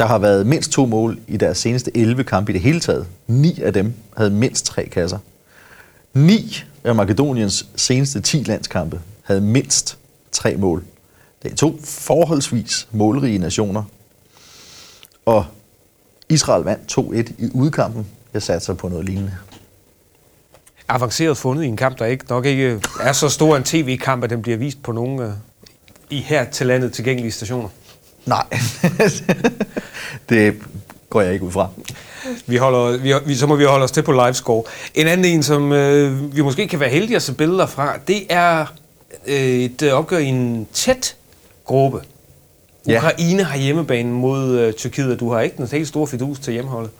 Der 0.00 0.06
har 0.06 0.18
været 0.18 0.46
mindst 0.46 0.70
to 0.70 0.86
mål 0.86 1.18
i 1.26 1.36
deres 1.36 1.58
seneste 1.58 1.96
11 1.96 2.24
kampe 2.24 2.52
i 2.52 2.54
det 2.54 2.60
hele 2.60 2.80
taget. 2.80 3.06
Ni 3.26 3.62
af 3.62 3.72
dem 3.72 3.94
havde 4.16 4.30
mindst 4.30 4.66
tre 4.66 4.86
kasser. 4.86 5.18
Ni 6.14 6.64
af 6.84 6.94
Makedoniens 6.94 7.66
seneste 7.76 8.20
10 8.20 8.36
landskampe 8.36 9.00
havde 9.22 9.40
mindst 9.40 9.98
tre 10.32 10.56
mål. 10.56 10.84
Det 11.42 11.52
er 11.52 11.56
to 11.56 11.80
forholdsvis 11.84 12.88
målrige 12.90 13.38
nationer. 13.38 13.82
Og 15.26 15.46
Israel 16.28 16.64
vandt 16.64 16.98
2-1 16.98 17.32
i 17.38 17.50
udkampen. 17.54 18.06
Jeg 18.34 18.42
satte 18.42 18.66
sig 18.66 18.76
på 18.76 18.88
noget 18.88 19.04
lignende. 19.04 19.34
Avanceret 20.88 21.36
fundet 21.36 21.64
i 21.64 21.66
en 21.66 21.76
kamp, 21.76 21.98
der 21.98 22.06
ikke 22.06 22.24
nok 22.28 22.46
ikke 22.46 22.80
er 23.00 23.12
så 23.12 23.28
stor 23.28 23.56
en 23.56 23.64
tv-kamp, 23.64 24.24
at 24.24 24.30
den 24.30 24.42
bliver 24.42 24.58
vist 24.58 24.82
på 24.82 24.92
nogle 24.92 25.24
øh, 25.24 25.32
i 26.10 26.20
her 26.20 26.44
til 26.44 26.66
landet 26.66 26.92
tilgængelige 26.92 27.32
stationer. 27.32 27.68
Nej, 28.26 28.46
det 30.28 30.54
går 31.10 31.20
jeg 31.20 31.32
ikke 31.32 31.44
ud 31.44 31.52
fra. 31.52 31.68
Vi 32.46 32.56
holder, 32.56 32.96
vi, 32.98 33.14
vi, 33.26 33.34
så 33.34 33.46
må 33.46 33.56
vi 33.56 33.64
holde 33.64 33.84
os 33.84 33.90
til 33.90 34.02
på 34.02 34.12
livescore. 34.12 34.62
En 34.94 35.06
anden 35.06 35.26
en, 35.26 35.42
som 35.42 35.72
øh, 35.72 36.36
vi 36.36 36.42
måske 36.42 36.68
kan 36.68 36.80
være 36.80 36.90
heldige 36.90 37.16
at 37.16 37.22
se 37.22 37.34
billeder 37.34 37.66
fra, 37.66 37.98
det 38.08 38.22
er 38.28 38.66
øh, 39.26 39.36
et 39.36 39.92
opgør 39.92 40.18
i 40.18 40.26
en 40.26 40.66
tæt 40.72 41.16
gruppe. 41.64 42.00
Ja. 42.86 42.98
Ukraine 42.98 43.44
har 43.44 43.58
hjemmebanen 43.58 44.12
mod 44.12 44.58
øh, 44.58 44.72
Tyrkiet, 44.72 45.12
og 45.12 45.20
du 45.20 45.32
har 45.32 45.40
ikke 45.40 45.56
den 45.56 45.66
helt 45.66 45.88
store 45.88 46.06
fidus 46.06 46.38
til 46.38 46.52
hjemmeholdet. 46.52 46.90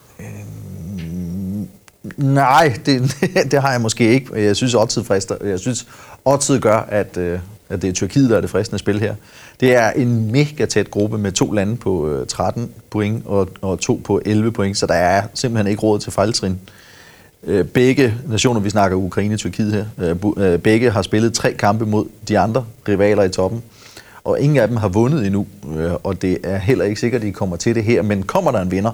Nej, 2.16 2.78
det, 2.86 3.16
det 3.50 3.62
har 3.62 3.72
jeg 3.72 3.80
måske 3.80 4.12
ikke. 4.12 4.42
Jeg 4.42 4.56
synes, 4.56 4.74
oddset 4.74 5.06
frister. 5.06 5.36
Jeg 5.44 5.60
synes, 5.60 5.86
oddset 6.24 6.62
gør, 6.62 6.78
at, 6.78 7.16
øh, 7.16 7.38
at 7.70 7.82
det 7.82 7.88
er 7.88 7.92
Tyrkiet, 7.92 8.30
der 8.30 8.36
er 8.36 8.40
det 8.40 8.50
fristende 8.50 8.78
spil 8.78 9.00
her. 9.00 9.14
Det 9.60 9.74
er 9.76 9.90
en 9.90 10.32
mega 10.32 10.64
tæt 10.64 10.90
gruppe 10.90 11.18
med 11.18 11.32
to 11.32 11.52
lande 11.52 11.76
på 11.76 12.08
øh, 12.08 12.26
13 12.26 12.70
point 12.90 13.22
og, 13.26 13.48
og 13.60 13.80
to 13.80 14.00
på 14.04 14.20
11 14.24 14.52
point, 14.52 14.78
så 14.78 14.86
der 14.86 14.94
er 14.94 15.22
simpelthen 15.34 15.70
ikke 15.70 15.82
råd 15.82 15.98
til 15.98 16.12
fejltrin. 16.12 16.58
Øh, 17.44 17.64
begge 17.64 18.14
nationer, 18.28 18.60
vi 18.60 18.70
snakker 18.70 18.96
Ukraine 18.96 19.34
og 19.34 19.38
Tyrkiet 19.38 19.72
her, 19.72 20.14
øh, 20.36 20.58
begge 20.58 20.90
har 20.90 21.02
spillet 21.02 21.32
tre 21.32 21.52
kampe 21.52 21.86
mod 21.86 22.06
de 22.28 22.38
andre 22.38 22.64
rivaler 22.88 23.22
i 23.22 23.28
toppen, 23.28 23.62
og 24.24 24.40
ingen 24.40 24.58
af 24.58 24.68
dem 24.68 24.76
har 24.76 24.88
vundet 24.88 25.26
endnu, 25.26 25.46
og 26.02 26.22
det 26.22 26.38
er 26.42 26.58
heller 26.58 26.84
ikke 26.84 27.00
sikkert, 27.00 27.20
at 27.20 27.26
de 27.26 27.32
kommer 27.32 27.56
til 27.56 27.74
det 27.74 27.84
her, 27.84 28.02
men 28.02 28.22
kommer 28.22 28.50
der 28.50 28.60
en 28.60 28.70
vinder, 28.70 28.92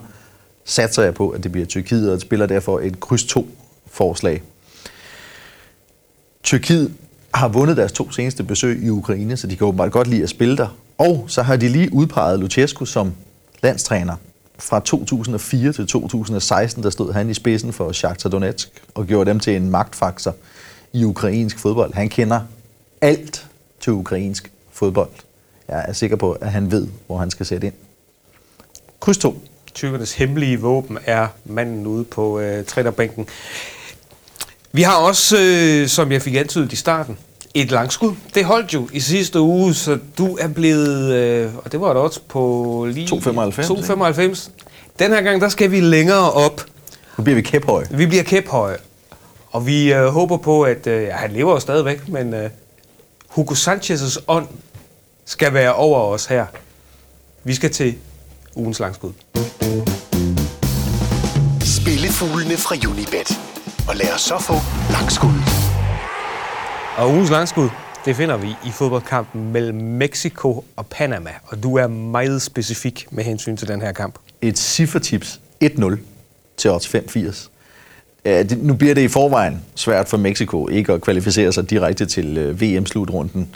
satser 0.64 1.02
jeg 1.02 1.14
på, 1.14 1.28
at 1.28 1.44
det 1.44 1.52
bliver 1.52 1.66
Tyrkiet, 1.66 2.12
og 2.12 2.20
spiller 2.20 2.46
derfor 2.46 2.80
et 2.80 3.00
kryds 3.00 3.24
2 3.24 3.48
forslag. 3.86 4.42
Tyrkiet 6.42 6.92
har 7.36 7.48
vundet 7.48 7.76
deres 7.76 7.92
to 7.92 8.10
seneste 8.10 8.44
besøg 8.44 8.84
i 8.84 8.88
Ukraine, 8.88 9.36
så 9.36 9.46
de 9.46 9.56
kan 9.56 9.66
åbenbart 9.66 9.92
godt 9.92 10.08
lide 10.08 10.22
at 10.22 10.28
spille 10.28 10.56
der. 10.56 10.68
Og 10.98 11.24
så 11.28 11.42
har 11.42 11.56
de 11.56 11.68
lige 11.68 11.92
udpeget 11.92 12.40
Luchescu 12.40 12.84
som 12.84 13.14
landstræner. 13.62 14.16
Fra 14.58 14.80
2004 14.80 15.72
til 15.72 15.86
2016, 15.86 16.82
der 16.82 16.90
stod 16.90 17.12
han 17.12 17.30
i 17.30 17.34
spidsen 17.34 17.72
for 17.72 17.92
Shakhtar 17.92 18.30
Donetsk 18.30 18.68
og 18.94 19.06
gjorde 19.06 19.30
dem 19.30 19.40
til 19.40 19.56
en 19.56 19.70
magtfaktor 19.70 20.34
i 20.92 21.04
ukrainsk 21.04 21.58
fodbold. 21.58 21.94
Han 21.94 22.08
kender 22.08 22.40
alt 23.00 23.46
til 23.80 23.92
ukrainsk 23.92 24.52
fodbold. 24.72 25.10
Jeg 25.68 25.84
er 25.88 25.92
sikker 25.92 26.16
på, 26.16 26.32
at 26.32 26.52
han 26.52 26.70
ved, 26.70 26.88
hvor 27.06 27.18
han 27.18 27.30
skal 27.30 27.46
sætte 27.46 27.66
ind. 27.66 27.74
Kryds 29.00 29.18
2. 29.18 29.42
Tyrkernes 29.74 30.12
hemmelige 30.12 30.60
våben 30.60 30.98
er 31.06 31.28
manden 31.44 31.86
ude 31.86 32.04
på 32.04 32.40
øh, 32.40 32.64
trænerbænken. 32.64 33.26
Vi 34.72 34.82
har 34.82 34.96
også, 34.96 35.36
øh, 35.40 35.88
som 35.88 36.12
jeg 36.12 36.22
fik 36.22 36.34
antydet 36.34 36.72
i 36.72 36.76
starten, 36.76 37.18
et 37.62 37.70
langskud. 37.70 38.14
Det 38.34 38.44
holdt 38.44 38.74
jo 38.74 38.88
i 38.92 39.00
sidste 39.00 39.40
uge, 39.40 39.74
så 39.74 39.98
du 40.18 40.36
er 40.40 40.48
blevet, 40.48 41.14
øh, 41.14 41.50
og 41.64 41.72
det 41.72 41.80
var 41.80 41.90
et 41.90 41.96
odds 41.96 42.18
på 42.18 42.86
lige... 42.90 43.08
2,95, 43.08 43.20
2,95. 43.62 44.50
Den 44.98 45.12
her 45.12 45.22
gang, 45.22 45.40
der 45.40 45.48
skal 45.48 45.70
vi 45.70 45.80
længere 45.80 46.32
op. 46.32 46.66
Nu 47.18 47.24
bliver 47.24 47.34
vi 47.34 47.42
kæphøje. 47.42 47.86
Vi 47.90 48.06
bliver 48.06 48.22
kæphøje. 48.24 48.76
Og 49.50 49.66
vi 49.66 49.92
øh, 49.92 50.06
håber 50.06 50.36
på, 50.36 50.62
at 50.62 50.86
øh, 50.86 51.02
ja, 51.02 51.12
han 51.12 51.30
lever 51.32 51.52
jo 51.52 51.60
stadigvæk, 51.60 52.08
men 52.08 52.34
øh, 52.34 52.50
Hugo 53.28 53.54
Sanchez' 53.54 54.18
ånd 54.28 54.46
skal 55.24 55.54
være 55.54 55.74
over 55.74 56.00
os 56.00 56.26
her. 56.26 56.46
Vi 57.44 57.54
skal 57.54 57.70
til 57.70 57.94
ugens 58.54 58.80
langskud. 58.80 59.12
Spillefuglene 61.60 62.56
fra 62.56 62.76
Unibet. 62.90 63.38
Og 63.88 63.96
lad 63.96 64.14
os 64.14 64.20
så 64.20 64.38
få 64.38 64.54
langskud. 64.92 65.75
Og 66.96 67.10
ugens 67.10 67.30
langskud, 67.30 67.68
det 68.04 68.16
finder 68.16 68.36
vi 68.36 68.48
i 68.48 68.70
fodboldkampen 68.70 69.52
mellem 69.52 69.76
Mexico 69.76 70.64
og 70.76 70.86
Panama. 70.86 71.30
Og 71.44 71.62
du 71.62 71.76
er 71.76 71.86
meget 71.86 72.42
specifik 72.42 73.06
med 73.10 73.24
hensyn 73.24 73.56
til 73.56 73.68
den 73.68 73.80
her 73.80 73.92
kamp. 73.92 74.18
et 74.42 74.58
ciffertips 74.58 75.40
1-0 75.64 75.96
til 76.56 76.70
odds 76.70 76.88
85. 76.88 77.50
Nu 78.56 78.74
bliver 78.74 78.94
det 78.94 79.02
i 79.02 79.08
forvejen 79.08 79.64
svært 79.74 80.08
for 80.08 80.16
Mexico 80.16 80.68
ikke 80.68 80.92
at 80.92 81.00
kvalificere 81.00 81.52
sig 81.52 81.70
direkte 81.70 82.06
til 82.06 82.38
øh, 82.38 82.60
VM-slutrunden. 82.60 83.54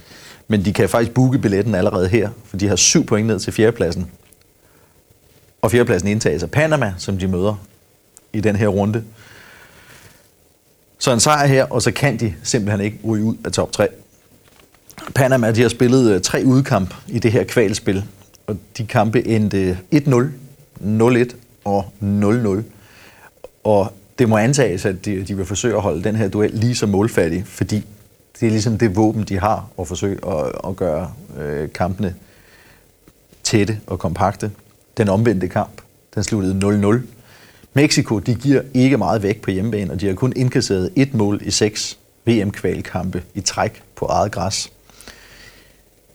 Men 0.48 0.64
de 0.64 0.72
kan 0.72 0.88
faktisk 0.88 1.14
booke 1.14 1.38
billetten 1.38 1.74
allerede 1.74 2.08
her, 2.08 2.30
for 2.44 2.56
de 2.56 2.68
har 2.68 2.76
syv 2.76 3.06
point 3.06 3.26
ned 3.26 3.40
til 3.40 3.52
fjerdepladsen. 3.52 4.10
Og 5.62 5.70
fjerdepladsen 5.70 6.08
indtages 6.08 6.42
af 6.42 6.50
Panama, 6.50 6.94
som 6.98 7.18
de 7.18 7.28
møder 7.28 7.54
i 8.32 8.40
den 8.40 8.56
her 8.56 8.68
runde. 8.68 9.04
Så 11.00 11.12
en 11.12 11.20
sejr 11.20 11.46
her, 11.46 11.64
og 11.64 11.82
så 11.82 11.92
kan 11.92 12.16
de 12.16 12.34
simpelthen 12.42 12.80
ikke 12.80 12.98
ryge 13.04 13.24
ud 13.24 13.36
af 13.44 13.52
top 13.52 13.72
3. 13.72 13.88
Panama 15.14 15.52
de 15.52 15.62
har 15.62 15.68
spillet 15.68 16.14
øh, 16.14 16.20
tre 16.20 16.42
udkamp 16.44 16.94
i 17.08 17.18
det 17.18 17.32
her 17.32 17.44
kvalspil, 17.44 18.04
og 18.46 18.56
de 18.78 18.86
kampe 18.86 19.26
endte 19.26 19.78
1-0, 19.94 19.98
0-1 20.84 21.34
og 21.64 21.84
0-0. 22.02 22.62
Og 23.64 23.92
det 24.18 24.28
må 24.28 24.36
antages, 24.36 24.84
at 24.84 25.04
de, 25.04 25.22
de 25.22 25.36
vil 25.36 25.46
forsøge 25.46 25.74
at 25.74 25.82
holde 25.82 26.04
den 26.04 26.16
her 26.16 26.28
duel 26.28 26.50
lige 26.50 26.74
så 26.74 26.86
målfattig, 26.86 27.44
fordi 27.46 27.86
det 28.40 28.46
er 28.46 28.50
ligesom 28.50 28.78
det 28.78 28.96
våben, 28.96 29.22
de 29.22 29.38
har 29.38 29.66
at 29.78 29.88
forsøge 29.88 30.18
at, 30.26 30.52
at 30.68 30.76
gøre 30.76 31.12
øh, 31.38 31.72
kampene 31.72 32.14
tætte 33.42 33.80
og 33.86 33.98
kompakte. 33.98 34.50
Den 34.96 35.08
omvendte 35.08 35.48
kamp, 35.48 35.80
den 36.14 36.22
sluttede 36.22 36.80
0-0. 36.92 37.19
Mexico, 37.72 38.18
de 38.18 38.34
giver 38.34 38.62
ikke 38.74 38.98
meget 38.98 39.22
væk 39.22 39.42
på 39.42 39.50
hjemmebane, 39.50 39.92
og 39.92 40.00
de 40.00 40.06
har 40.06 40.14
kun 40.14 40.32
indkasseret 40.36 40.90
et 40.96 41.14
mål 41.14 41.40
i 41.44 41.50
seks 41.50 41.98
VM-kvalkampe 42.26 43.22
i 43.34 43.40
træk 43.40 43.82
på 43.96 44.06
eget 44.06 44.32
græs. 44.32 44.72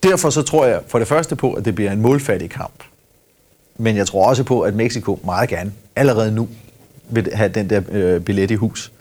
Derfor 0.03 0.29
så 0.29 0.41
tror 0.41 0.65
jeg 0.65 0.81
for 0.87 0.99
det 0.99 1.07
første 1.07 1.35
på, 1.35 1.53
at 1.53 1.65
det 1.65 1.75
bliver 1.75 1.91
en 1.91 2.01
målfattig 2.01 2.49
kamp. 2.49 2.83
Men 3.77 3.97
jeg 3.97 4.07
tror 4.07 4.29
også 4.29 4.43
på, 4.43 4.61
at 4.61 4.73
Mexico 4.73 5.19
meget 5.25 5.49
gerne 5.49 5.73
allerede 5.95 6.31
nu 6.31 6.49
vil 7.09 7.29
have 7.33 7.49
den 7.49 7.69
der 7.69 7.81
øh, 7.89 8.21
billet 8.21 8.51
i 8.51 8.55
hus. 8.55 8.91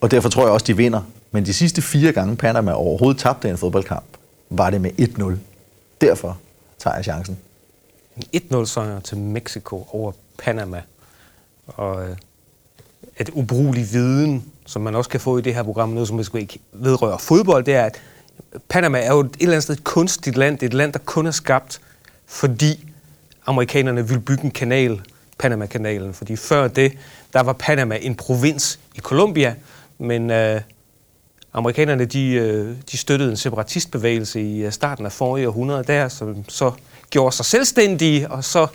Og 0.00 0.10
derfor 0.10 0.28
tror 0.28 0.42
jeg 0.42 0.52
også, 0.52 0.66
de 0.66 0.76
vinder. 0.76 1.00
Men 1.30 1.46
de 1.46 1.52
sidste 1.52 1.82
fire 1.82 2.12
gange 2.12 2.36
Panama 2.36 2.72
overhovedet 2.72 3.20
tabte 3.20 3.50
en 3.50 3.58
fodboldkamp, 3.58 4.04
var 4.50 4.70
det 4.70 4.80
med 4.80 4.90
1-0. 5.00 5.32
Derfor 6.00 6.38
tager 6.78 6.96
jeg 6.96 7.04
chancen. 7.04 7.38
En 8.32 8.42
1-0 8.52 8.64
sejr 8.64 9.00
til 9.00 9.18
Mexico 9.18 9.88
over 9.92 10.12
Panama. 10.38 10.82
Og 11.66 12.08
øh, 12.08 12.16
et 13.20 13.28
ubrugeligt 13.28 13.92
viden, 13.92 14.44
som 14.66 14.82
man 14.82 14.94
også 14.94 15.10
kan 15.10 15.20
få 15.20 15.38
i 15.38 15.40
det 15.40 15.54
her 15.54 15.62
program, 15.62 15.88
noget 15.88 16.08
som 16.08 16.16
måske 16.16 16.40
ikke 16.40 16.58
vedrører 16.72 17.18
fodbold, 17.18 17.64
det 17.64 17.74
er, 17.74 17.84
at 17.84 18.00
Panama 18.68 18.98
er 18.98 19.12
jo 19.12 19.20
et 19.20 19.36
eller 19.40 19.52
andet 19.52 19.62
sted 19.62 19.74
et 19.74 19.84
kunstigt 19.84 20.36
land. 20.36 20.54
Det 20.58 20.62
er 20.62 20.70
et 20.70 20.74
land, 20.74 20.92
der 20.92 20.98
kun 20.98 21.26
er 21.26 21.30
skabt, 21.30 21.80
fordi 22.26 22.88
amerikanerne 23.46 24.08
ville 24.08 24.22
bygge 24.22 24.44
en 24.44 24.50
kanal, 24.50 25.00
Panama-kanalen. 25.38 26.14
Fordi 26.14 26.36
før 26.36 26.68
det, 26.68 26.92
der 27.32 27.40
var 27.40 27.52
Panama 27.52 27.98
en 28.02 28.14
provins 28.14 28.78
i 28.94 29.00
Colombia, 29.00 29.54
men 29.98 30.30
øh, 30.30 30.60
amerikanerne 31.52 32.04
de, 32.04 32.28
øh, 32.28 32.76
de 32.92 32.98
støttede 32.98 33.30
en 33.30 33.36
separatistbevægelse 33.36 34.40
i 34.40 34.64
øh, 34.64 34.72
starten 34.72 35.06
af 35.06 35.12
forrige 35.12 35.48
århundrede 35.48 35.84
der, 35.84 36.08
som 36.08 36.44
så 36.48 36.72
gjorde 37.10 37.36
sig 37.36 37.44
selvstændige, 37.44 38.30
og 38.30 38.44
så 38.44 38.66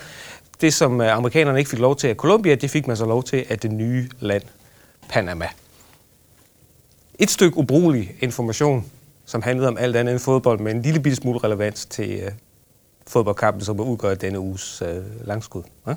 det, 0.61 0.73
som 0.73 1.01
øh, 1.01 1.17
amerikanerne 1.17 1.59
ikke 1.59 1.69
fik 1.69 1.79
lov 1.79 1.95
til 1.95 2.07
af 2.07 2.15
Colombia, 2.15 2.55
det 2.55 2.69
fik 2.69 2.87
man 2.87 2.97
så 2.97 3.05
lov 3.05 3.23
til 3.23 3.45
af 3.49 3.59
det 3.59 3.71
nye 3.71 4.09
land, 4.19 4.43
Panama. 5.09 5.47
Et 7.19 7.31
stykke 7.31 7.57
ubrugelig 7.57 8.15
information, 8.19 8.85
som 9.25 9.41
handlede 9.41 9.67
om 9.67 9.77
alt 9.77 9.95
andet 9.95 10.11
end 10.11 10.19
fodbold, 10.19 10.59
med 10.59 10.71
en 10.71 10.81
lille 10.81 10.99
bitte 10.99 11.15
smule 11.15 11.39
relevans 11.39 11.85
til 11.85 12.09
øh, 12.09 12.31
fodboldkampen, 13.07 13.63
som 13.65 13.79
udgør 13.79 14.15
denne 14.15 14.39
uges 14.39 14.83
øh, 14.85 15.27
langskud. 15.27 15.63
Ja? 15.87 15.93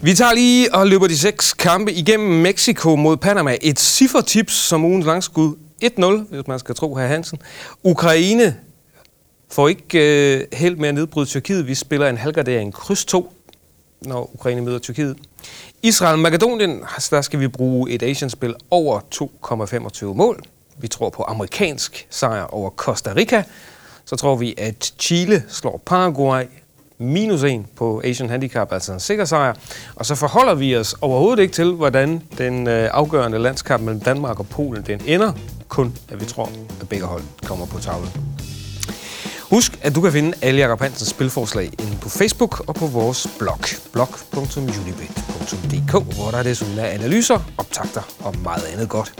Vi 0.00 0.14
tager 0.14 0.32
lige 0.32 0.74
og 0.74 0.86
løber 0.86 1.06
de 1.06 1.18
seks 1.18 1.52
kampe 1.52 1.92
igennem 1.92 2.28
Mexico 2.28 2.96
mod 2.96 3.16
Panama. 3.16 3.56
Et 3.62 3.78
siffertips 3.78 4.52
som 4.54 4.84
ugens 4.84 5.06
langskud 5.06 5.56
1-0, 5.84 6.04
hvis 6.06 6.46
man 6.46 6.58
skal 6.58 6.74
tro 6.74 6.94
herr 6.94 7.06
Hansen. 7.06 7.38
Ukraine 7.82 8.56
får 9.50 9.68
ikke 9.68 10.38
øh, 10.38 10.46
held 10.52 10.76
med 10.76 10.88
at 10.88 10.94
nedbryde 10.94 11.26
Tyrkiet. 11.26 11.66
Vi 11.66 11.74
spiller 11.74 12.08
en 12.08 12.16
halvgardering 12.16 12.72
kryds 12.74 13.04
2, 13.04 13.32
når 14.02 14.30
Ukraine 14.34 14.60
møder 14.60 14.78
Tyrkiet. 14.78 15.16
Israel-Makedonien, 15.82 16.84
der 17.10 17.20
skal 17.20 17.40
vi 17.40 17.48
bruge 17.48 17.90
et 17.90 18.02
Asian-spil 18.02 18.54
over 18.70 19.00
2,25 19.14 20.04
mål. 20.04 20.42
Vi 20.78 20.88
tror 20.88 21.10
på 21.10 21.22
amerikansk 21.22 22.06
sejr 22.10 22.42
over 22.42 22.70
Costa 22.70 23.12
Rica. 23.16 23.42
Så 24.04 24.16
tror 24.16 24.36
vi, 24.36 24.54
at 24.58 24.94
Chile 24.98 25.42
slår 25.48 25.82
Paraguay 25.86 26.44
minus 26.98 27.42
1 27.42 27.64
på 27.76 28.00
Asian 28.04 28.30
Handicap, 28.30 28.72
altså 28.72 28.92
en 28.92 29.00
sikker 29.00 29.24
sejr. 29.24 29.54
Og 29.94 30.06
så 30.06 30.14
forholder 30.14 30.54
vi 30.54 30.76
os 30.76 30.96
overhovedet 31.00 31.42
ikke 31.42 31.54
til, 31.54 31.72
hvordan 31.72 32.22
den 32.38 32.68
øh, 32.68 32.88
afgørende 32.92 33.38
landskamp 33.38 33.84
mellem 33.84 34.00
Danmark 34.00 34.40
og 34.40 34.48
Polen 34.48 34.82
den 34.86 35.00
ender. 35.06 35.32
Kun 35.68 35.96
at 36.08 36.20
vi 36.20 36.24
tror, 36.24 36.50
at 36.80 36.88
begge 36.88 37.06
hold 37.06 37.22
kommer 37.46 37.66
på 37.66 37.78
tavlen. 37.78 38.29
Husk, 39.50 39.78
at 39.82 39.94
du 39.94 40.00
kan 40.00 40.12
finde 40.12 40.32
alle 40.42 40.60
Jacob 40.60 40.80
Hansens 40.80 41.08
spilforslag 41.08 41.70
inde 41.78 41.96
på 42.00 42.08
Facebook 42.08 42.68
og 42.68 42.74
på 42.74 42.86
vores 42.86 43.26
blog, 43.38 43.58
blog.unibet.dk, 43.92 46.14
hvor 46.14 46.30
der 46.30 46.38
er 46.38 46.42
desuden 46.42 46.78
er 46.78 46.86
analyser, 46.86 47.38
optagter 47.58 48.02
og 48.20 48.34
meget 48.42 48.64
andet 48.72 48.88
godt. 48.88 49.12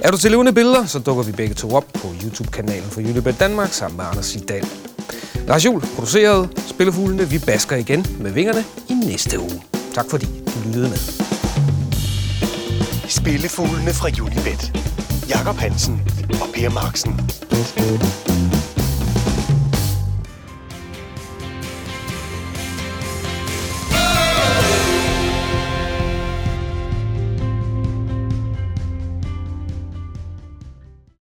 Er 0.00 0.10
du 0.10 0.16
til 0.16 0.30
levende 0.30 0.52
billeder, 0.52 0.86
så 0.86 0.98
dukker 0.98 1.22
vi 1.22 1.32
begge 1.32 1.54
to 1.54 1.74
op 1.74 1.84
på 1.94 2.08
YouTube-kanalen 2.24 2.90
for 2.90 3.00
Unibet 3.00 3.40
Danmark 3.40 3.72
sammen 3.72 3.96
med 3.96 4.04
Anders 4.04 4.26
Sidal. 4.26 4.66
Lars 5.46 5.64
Juhl 5.64 5.84
producerede 5.94 6.48
Spillefuglene. 6.56 7.28
Vi 7.28 7.38
basker 7.38 7.76
igen 7.76 8.06
med 8.20 8.30
vingerne 8.30 8.64
i 8.88 8.94
næste 8.94 9.40
uge. 9.40 9.62
Tak 9.94 10.04
fordi 10.10 10.26
du 10.26 10.66
lyttede 10.66 10.88
med. 10.88 10.98
Spillefuglene 13.08 13.92
fra 13.92 14.08
Unibet. 14.22 14.72
Jakob 15.28 15.56
Hansen 15.56 16.02
og 16.40 16.48
Per 16.54 16.70
Marksen. 16.70 17.20